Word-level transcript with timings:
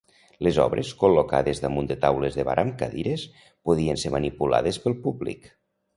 Les 0.45 0.55
obres, 0.61 0.93
col·locades 1.01 1.61
damunt 1.65 1.91
de 1.91 1.97
taules 2.05 2.39
de 2.39 2.45
bar 2.49 2.57
amb 2.63 2.79
cadires, 2.81 3.29
podien 3.71 4.03
ser 4.05 4.13
manipulades 4.17 4.85
pel 4.87 4.97
públic. 5.05 5.47